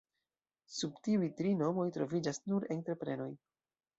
Sub 0.77 0.95
tiuj 1.07 1.27
tri 1.41 1.51
nomoj 1.59 1.85
troviĝas 1.97 2.41
nur 2.53 2.67
entreprenoj. 2.79 3.31